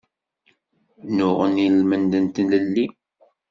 [1.07, 2.85] Nnuɣen i lmend n tlelli.